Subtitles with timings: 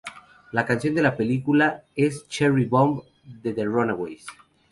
[0.51, 4.25] La canción de la película es "Cherry Bomb" de The Runaways.